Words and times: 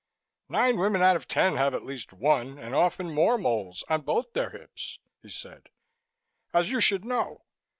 "Nine 0.49 0.77
women 0.79 1.03
out 1.03 1.15
of 1.15 1.27
ten 1.27 1.57
have 1.57 1.75
at 1.75 1.83
least 1.85 2.11
one 2.11 2.57
and 2.57 2.73
often 2.73 3.13
more 3.13 3.37
moles 3.37 3.83
on 3.87 4.01
both 4.01 4.33
their 4.33 4.49
hips," 4.49 4.97
he 5.21 5.29
said, 5.29 5.69
"as 6.55 6.71
you 6.71 6.81
should 6.81 7.05
know. 7.05 7.43